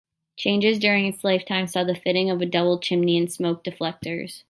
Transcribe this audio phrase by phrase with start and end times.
[0.35, 4.39] Changes during its lifetime saw the fitting of a double chimney and smoke deflectors.